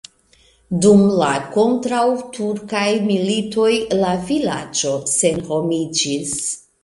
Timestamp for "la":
1.17-1.27, 4.01-4.13